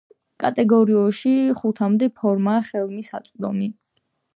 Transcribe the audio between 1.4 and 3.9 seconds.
ხუთამდე ფორმაა ხელმისაწვდომი.